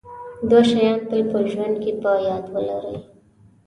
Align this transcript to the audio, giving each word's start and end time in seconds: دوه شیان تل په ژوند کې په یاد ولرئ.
دوه 0.49 0.61
شیان 0.69 0.97
تل 1.09 1.21
په 1.31 1.39
ژوند 1.51 1.75
کې 1.83 1.91
په 2.01 2.11
یاد 2.27 2.43
ولرئ. 2.53 2.97